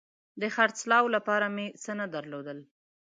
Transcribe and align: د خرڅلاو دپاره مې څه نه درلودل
د 0.41 0.43
خرڅلاو 0.55 1.11
دپاره 1.15 1.47
مې 1.55 1.67
څه 1.83 1.91
نه 1.99 2.05
درلودل 2.13 2.57